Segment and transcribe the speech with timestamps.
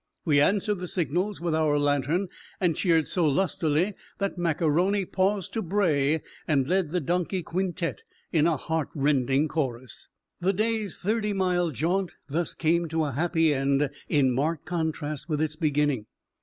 [0.25, 5.53] We answered the signals with our lantern and cheered so lustily that Mac A'Rony paused
[5.53, 8.01] to bray and led the donkey quintette
[8.31, 10.09] in a heartrending chorus.
[10.39, 15.39] The day's thirty mile jaunt thus came to a happy end in marked contrast with
[15.39, 16.07] its beginning.